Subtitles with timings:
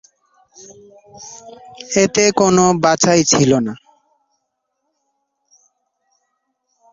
[1.95, 3.73] এতে কোন বাছাই ছিল না।